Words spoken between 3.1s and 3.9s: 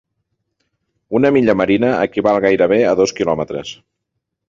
quilòmetres.